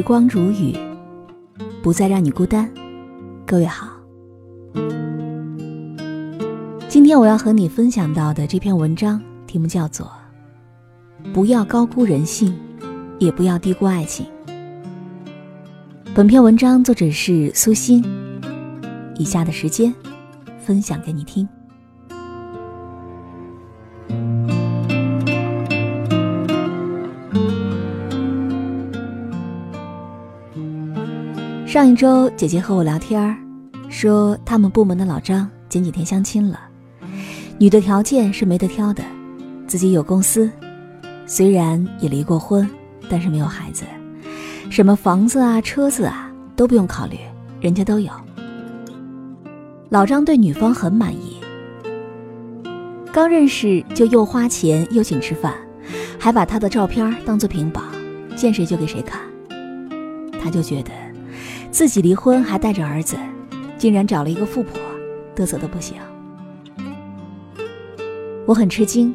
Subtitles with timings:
[0.00, 0.74] 时光如雨，
[1.82, 2.66] 不再让你孤单。
[3.46, 3.86] 各位好，
[6.88, 10.10] 今天我要和你分享到的这篇文章题目叫做
[11.34, 12.58] 《不要高估人性，
[13.18, 14.24] 也不要低估爱情》。
[16.14, 18.02] 本篇文章作者是苏欣。
[19.16, 19.92] 以下的时间，
[20.58, 21.46] 分享给你听。
[31.70, 33.38] 上一周，姐姐和我聊天，
[33.88, 36.58] 说他们部门的老张前几天相亲了，
[37.58, 39.04] 女的条件是没得挑的，
[39.68, 40.50] 自己有公司，
[41.26, 42.68] 虽然也离过婚，
[43.08, 43.84] 但是没有孩子，
[44.68, 47.16] 什么房子啊、车子啊都不用考虑，
[47.60, 48.10] 人家都有。
[49.90, 51.36] 老张对女方很满意，
[53.12, 55.54] 刚认识就又花钱又请吃饭，
[56.18, 57.80] 还把她的照片当做屏保，
[58.34, 59.20] 见谁就给谁看，
[60.42, 60.90] 他就觉得。
[61.70, 63.16] 自己离婚还带着儿子，
[63.78, 64.78] 竟然找了一个富婆，
[65.36, 65.96] 嘚瑟的不行。
[68.44, 69.14] 我很吃惊，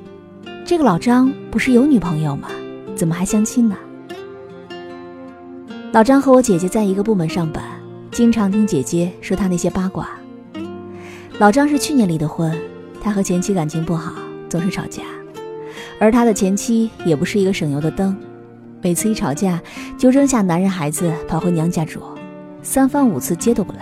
[0.66, 2.47] 这个老张不是有女朋友吗？
[2.95, 3.75] 怎么还相亲呢？
[5.92, 7.64] 老张和我姐姐在一个部门上班，
[8.12, 10.09] 经常听姐姐说他那些八卦。
[11.38, 12.58] 老张是去年离的婚，
[13.02, 14.14] 他和前妻感情不好，
[14.47, 15.03] 总是吵架，
[16.00, 18.16] 而他的前妻也不是一个省油的灯，
[18.81, 19.62] 每次一吵架
[19.97, 22.02] 就扔下男人孩子跑回娘家住。
[22.66, 23.80] 三番五次接都不来。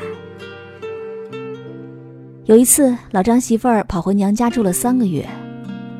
[2.43, 5.25] 有一次，老张媳妇儿跑回娘家住了三个月，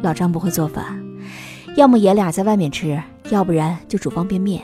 [0.02, 1.02] 老张不会做饭，
[1.78, 4.62] 要么爷俩在外面吃，要不然就煮方便面。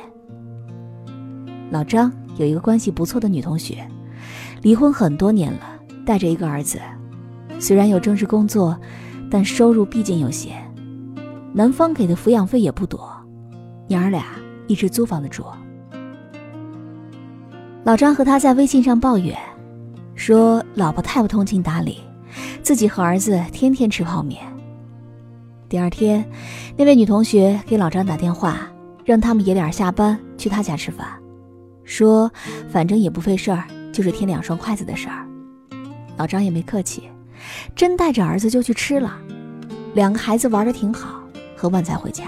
[1.71, 3.87] 老张有一个关系不错的女同学，
[4.61, 5.61] 离婚很多年了，
[6.05, 6.77] 带着一个儿子，
[7.57, 8.77] 虽然有正式工作，
[9.31, 10.61] 但收入毕竟有限，
[11.53, 13.09] 男方给的抚养费也不多，
[13.87, 14.25] 娘儿俩
[14.67, 15.45] 一直租房子住。
[17.85, 19.35] 老张和他在微信上抱怨，
[20.13, 21.99] 说老婆太不通情达理，
[22.61, 24.41] 自己和儿子天天吃泡面。
[25.69, 26.23] 第二天，
[26.75, 28.69] 那位女同学给老张打电话，
[29.05, 31.07] 让他们爷俩下班去他家吃饭，
[31.85, 32.29] 说
[32.69, 33.63] 反正也不费事儿，
[33.93, 35.25] 就是添两双筷子的事儿。
[36.17, 37.03] 老张也没客气，
[37.75, 39.17] 真带着儿子就去吃了，
[39.93, 41.21] 两个孩子玩的挺好，
[41.55, 42.25] 很晚才回家。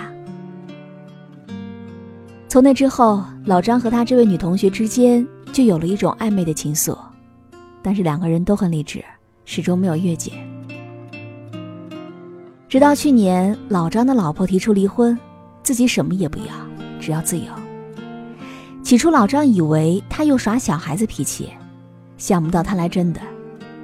[2.47, 5.28] 从那之后，老张和他这位女同学之间。
[5.51, 6.97] 就有了一种暧昧的情愫，
[7.81, 9.03] 但是两个人都很理智，
[9.44, 10.31] 始终没有越界。
[12.69, 15.17] 直到去年，老张的老婆提出离婚，
[15.61, 16.53] 自己什么也不要，
[17.01, 17.45] 只要自由。
[18.81, 21.50] 起初，老张以为他又耍小孩子脾气，
[22.17, 23.19] 想不到他来真的，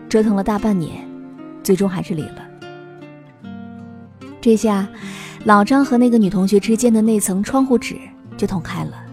[0.08, 1.06] 折腾了大半年，
[1.64, 2.48] 最终还是离了。
[4.40, 4.88] 这下，
[5.44, 7.98] 老张和那个女同学之间的那层窗户纸
[8.38, 9.07] 就捅开了。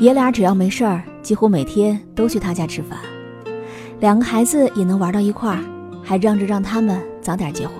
[0.00, 2.98] 爷俩只要没事儿，几乎每天都去他家吃饭，
[4.00, 5.62] 两个孩子也能玩到一块儿，
[6.02, 7.76] 还嚷着让他们早点结婚。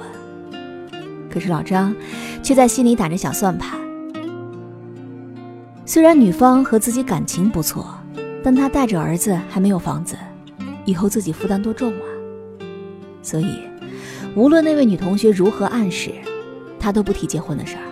[1.30, 1.96] 可是老张
[2.42, 3.80] 却在心里打着小算盘。
[5.86, 7.86] 虽然女方和自己感情不错，
[8.44, 10.14] 但他带着儿子还没有房子，
[10.84, 12.04] 以后自己负担多重啊！
[13.22, 13.60] 所以，
[14.34, 16.10] 无论那位女同学如何暗示，
[16.78, 17.82] 他都不提结婚的事儿。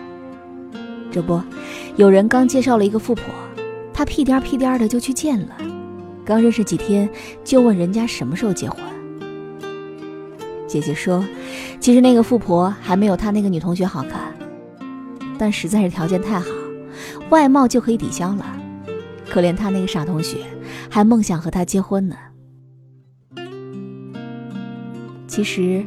[1.11, 1.41] 这不，
[1.97, 3.25] 有人刚介绍了一个富婆。
[3.99, 5.57] 他屁颠屁颠的就去见了，
[6.25, 7.11] 刚认识几天
[7.43, 8.81] 就问人家什么时候结婚。
[10.69, 11.25] 姐姐说，
[11.81, 14.33] 其实那个富婆还没有他那个女同学好看，
[15.37, 16.47] 但实在是条件太好，
[17.31, 18.47] 外貌就可以抵消了。
[19.29, 20.45] 可怜他那个傻同学，
[20.89, 22.15] 还梦想和他结婚呢。
[25.27, 25.85] 其实，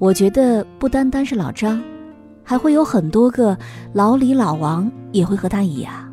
[0.00, 1.80] 我觉得不单单是老张，
[2.42, 3.56] 还会有很多个
[3.92, 6.03] 老李老王也会和他一样。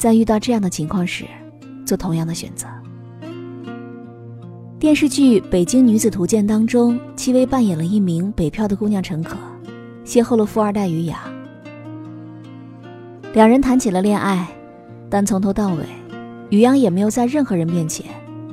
[0.00, 1.26] 在遇到这样的情况时，
[1.84, 2.66] 做同样的选择。
[4.78, 9.36] 电视剧《北京女子图鉴》当中，戚薇扮演了一名北漂的姑娘陈可，
[10.02, 11.18] 邂逅了富二代于洋。
[13.34, 14.48] 两人谈起了恋爱，
[15.10, 15.84] 但从头到尾，
[16.48, 18.06] 于洋也没有在任何人面前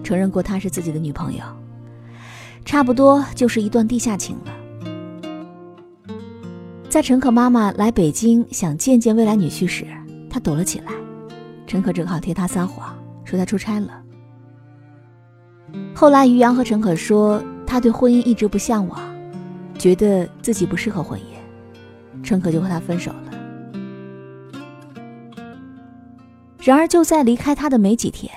[0.03, 1.41] 承认过她是自己的女朋友，
[2.65, 6.13] 差不多就是一段地下情了。
[6.89, 9.85] 在陈可妈妈来北京想见见未来女婿时，
[10.29, 10.91] 她躲了起来。
[11.67, 14.01] 陈可只好替他撒谎，说他出差了。
[15.93, 19.01] 后来，于洋和陈可说，他对婚姻一直不向往，
[19.77, 23.33] 觉得自己不适合婚姻，陈可就和他分手了。
[26.63, 28.33] 然而，就在离开他的没几天，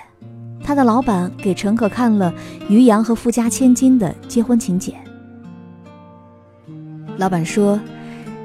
[0.65, 2.35] 他的老板给陈可看了
[2.69, 4.95] 于洋和富家千金的结婚请柬。
[7.17, 7.79] 老板说，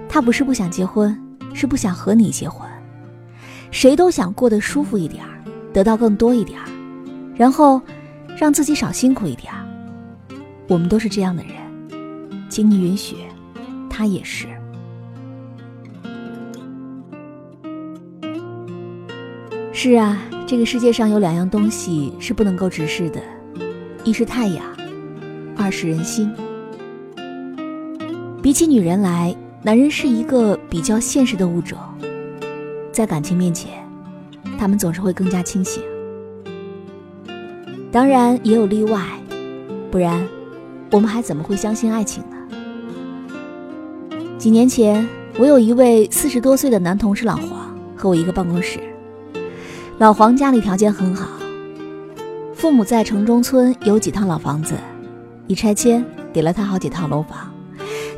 [0.08, 1.20] 他不是不想结婚，
[1.56, 2.70] 是不想和你结婚。
[3.76, 5.32] 谁都想过得舒服一点儿，
[5.74, 6.66] 得到更多一点儿，
[7.36, 7.82] 然后
[8.38, 9.68] 让自己少辛苦一点儿。
[10.70, 11.52] 我们都是这样的人，
[12.48, 13.18] 请你允许，
[13.90, 14.48] 他也是。
[19.74, 23.22] 是啊，这个世界上有两样东西是不能够直视的，
[24.06, 24.64] 一是太阳，
[25.58, 26.34] 二是人心。
[28.42, 31.78] 比起女人来，男人是一个比较现实的物种，
[32.96, 33.74] 在感情面前，
[34.58, 35.84] 他们总是会更加清醒。
[37.92, 39.02] 当然也有例外，
[39.92, 40.26] 不然
[40.92, 42.38] 我们还怎么会相信爱情呢？
[44.38, 45.06] 几年前，
[45.38, 48.80] 我有一位四十多岁的男同事老黄和我一个办公室。
[49.98, 51.28] 老黄家里条件很好，
[52.54, 54.74] 父母在城中村有几套老房子，
[55.48, 56.02] 一拆迁
[56.32, 57.52] 给了他好几套楼房，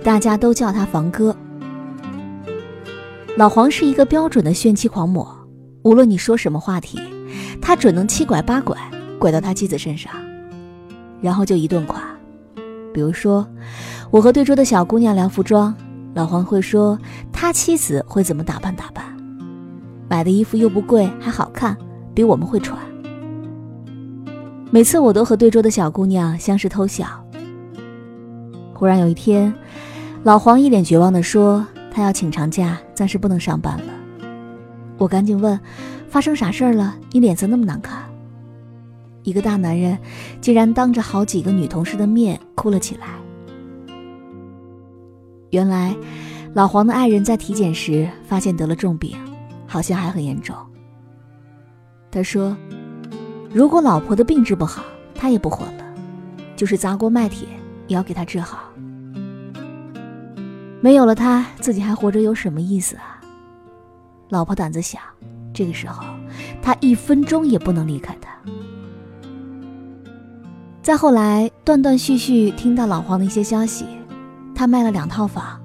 [0.03, 1.35] 大家都叫他房哥。
[3.37, 5.31] 老黄是一个标准的炫妻狂魔，
[5.83, 6.99] 无论你说什么话题，
[7.61, 8.75] 他准能七拐八拐
[9.19, 10.11] 拐到他妻子身上，
[11.21, 12.01] 然后就一顿夸。
[12.91, 13.47] 比如说，
[14.09, 15.71] 我和对桌的小姑娘聊服装，
[16.15, 16.97] 老黄会说
[17.31, 19.05] 他妻子会怎么打扮打扮。
[20.09, 21.77] 买的衣服又不贵，还好看，
[22.15, 22.75] 比我们会穿。
[24.71, 27.05] 每次我都和对桌的小姑娘相视偷笑。
[28.73, 29.53] 忽然有一天，
[30.23, 31.63] 老黄一脸绝望地说
[31.97, 33.91] ：“他要请长假，暂时不能上班了。”
[34.99, 35.59] 我赶紧问
[36.07, 36.95] ：“发生啥事儿了？
[37.11, 38.03] 你脸色那么难看。”
[39.25, 39.97] 一个大男人
[40.39, 43.07] 竟然当着好几个女同事的面哭了起来。
[45.49, 45.97] 原来，
[46.53, 49.17] 老黄的爱人在体检时发现得了重病。
[49.65, 50.55] 好像还很严重。
[52.11, 52.55] 他说
[53.51, 54.83] ：“如果老婆的病治不好，
[55.15, 55.83] 他也不活了，
[56.55, 57.47] 就是砸锅卖铁
[57.87, 58.59] 也要给他治好。
[60.79, 63.19] 没有了他，自己还活着有什么意思啊？”
[64.29, 64.99] 老婆胆子小，
[65.53, 66.03] 这个时候
[66.61, 68.29] 他一分钟也不能离开他。
[70.81, 73.85] 再后来，断断续续听到老黄的一些消息，
[74.55, 75.59] 他卖了两套房，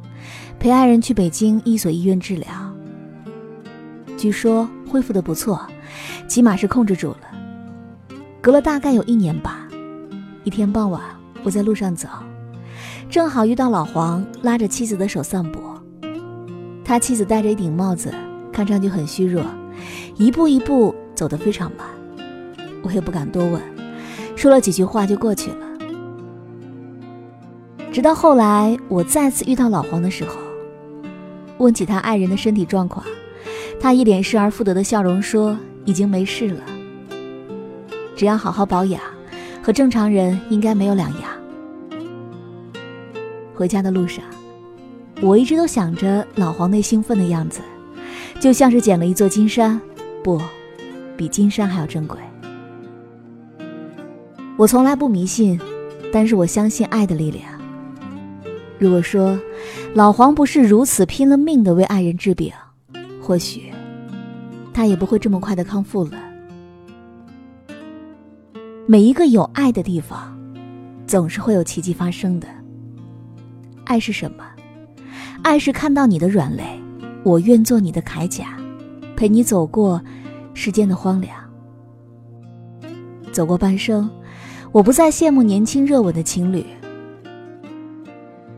[0.58, 2.48] 陪爱人去北京一所医院治疗。
[4.16, 5.64] 据说恢复的不错，
[6.26, 8.16] 起码是控制住了。
[8.40, 9.68] 隔了大概有一年吧，
[10.42, 11.00] 一天傍晚，
[11.44, 12.08] 我在路上走，
[13.12, 15.60] 正好遇到老黄拉着妻子的手散步。
[16.82, 18.10] 他妻子戴着一顶帽子，
[18.50, 19.44] 看上去很虚弱，
[20.16, 21.86] 一步一步走得非常慢。
[22.82, 23.60] 我也不敢多问，
[24.34, 25.58] 说了几句话就过去了。
[27.92, 30.36] 直到后来，我再次遇到老黄的时候，
[31.58, 33.04] 问起他爱人的身体状况。
[33.78, 35.54] 他一脸失而复得的笑容说
[35.84, 36.62] ：“已经没事了，
[38.16, 39.02] 只要好好保养，
[39.62, 41.30] 和正常人应该没有两样。”
[43.62, 44.24] 回家的路上，
[45.20, 47.60] 我一直都想着老黄那兴奋的样子，
[48.40, 49.80] 就像是捡了一座金山，
[50.24, 50.42] 不，
[51.16, 52.18] 比金山还要珍贵。
[54.56, 55.60] 我从来不迷信，
[56.12, 57.44] 但是我相信爱的力量。
[58.80, 59.38] 如果说
[59.94, 62.52] 老黄不是如此拼了命的为爱人治病，
[63.22, 63.72] 或许。
[64.74, 66.18] 他也不会这么快的康复了。
[68.88, 70.36] 每一个有爱的地方，
[71.06, 72.48] 总是会有奇迹发生的。
[73.92, 74.42] 爱是什么？
[75.42, 76.64] 爱是看到你的软肋，
[77.24, 78.56] 我愿做你的铠甲，
[79.14, 80.00] 陪你走过
[80.54, 81.36] 世间的荒凉。
[83.32, 84.08] 走过半生，
[84.72, 86.64] 我不再羡慕年轻热吻的情侣，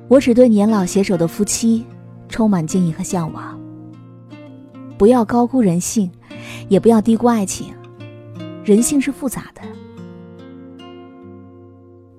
[0.07, 1.85] 我只对年老携手的夫妻
[2.29, 3.61] 充满敬意和向往。
[4.97, 6.09] 不要高估人性，
[6.69, 7.75] 也不要低估爱情。
[8.65, 9.63] 人性是复杂的，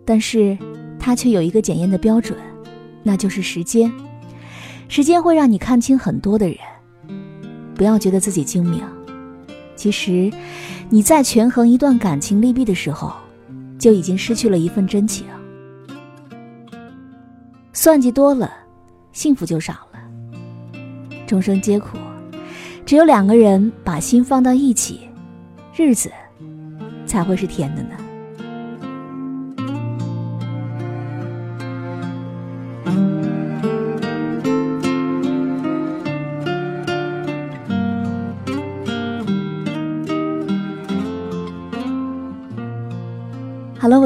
[0.04, 0.58] 但是
[1.00, 2.38] 它却有一个检验的标准，
[3.08, 3.94] 那就是时间。
[4.90, 6.58] 时间会让你看清很多的人。
[7.76, 8.82] 不要觉得自己精明，
[9.76, 10.32] 其实
[10.90, 13.14] 你在权衡一段感情利弊的时候，
[13.78, 15.28] 就已经失去了一份真情。
[17.74, 18.52] 算计多了，
[19.12, 20.00] 幸福就少了。
[21.28, 21.98] 众生皆苦。
[22.86, 25.10] 只有两个人把心放到一起，
[25.76, 26.12] 日子
[27.06, 28.05] 才会是甜的呢。